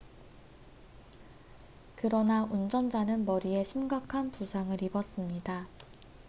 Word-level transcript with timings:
그러나 1.95 2.45
운전자는 2.45 3.23
머리에 3.23 3.63
심각한 3.63 4.31
부상을 4.31 4.81
입었습니다 4.81 5.67